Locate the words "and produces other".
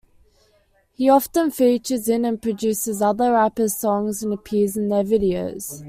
2.25-3.33